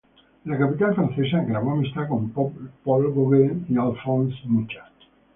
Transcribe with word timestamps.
En 0.45 0.51
la 0.51 0.57
capital 0.57 0.95
francesa 0.95 1.45
trabó 1.45 1.73
amistad 1.73 2.07
con 2.07 2.31
Paul 2.31 2.63
Gauguin 3.13 3.67
y 3.69 3.77
Alfons 3.77 4.33
Mucha. 4.45 4.85